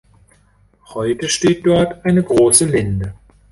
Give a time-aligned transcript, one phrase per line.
[0.95, 3.13] Heute steht dort eine große Linde.